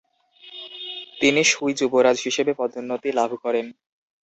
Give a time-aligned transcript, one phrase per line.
[1.21, 3.65] তিনি সুই যুবরাজ হিসেবে পদোন্নতি লাভ করেন।